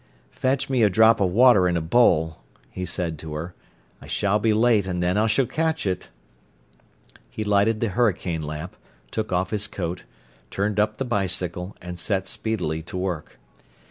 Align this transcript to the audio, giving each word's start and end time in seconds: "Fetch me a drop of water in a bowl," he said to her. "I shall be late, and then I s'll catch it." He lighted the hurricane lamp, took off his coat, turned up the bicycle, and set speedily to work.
"Fetch 0.31 0.67
me 0.67 0.81
a 0.81 0.89
drop 0.89 1.19
of 1.19 1.29
water 1.29 1.67
in 1.67 1.77
a 1.77 1.79
bowl," 1.79 2.39
he 2.71 2.85
said 2.87 3.19
to 3.19 3.35
her. 3.35 3.53
"I 4.01 4.07
shall 4.07 4.39
be 4.39 4.51
late, 4.51 4.87
and 4.87 5.03
then 5.03 5.15
I 5.15 5.27
s'll 5.27 5.45
catch 5.45 5.85
it." 5.85 6.09
He 7.29 7.43
lighted 7.43 7.81
the 7.81 7.89
hurricane 7.89 8.41
lamp, 8.41 8.75
took 9.11 9.31
off 9.31 9.51
his 9.51 9.67
coat, 9.67 10.05
turned 10.49 10.79
up 10.79 10.97
the 10.97 11.05
bicycle, 11.05 11.77
and 11.83 11.99
set 11.99 12.25
speedily 12.25 12.81
to 12.81 12.97
work. 12.97 13.37